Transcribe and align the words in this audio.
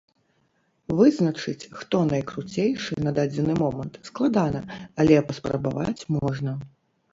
Вызначыць, 0.99 1.69
хто 1.81 1.95
найкруцейшы 2.13 2.91
на 3.09 3.13
дадзены 3.21 3.53
момант, 3.63 4.01
складана, 4.09 4.65
але 5.05 5.23
паспрабаваць 5.31 5.97
можна. 6.19 6.51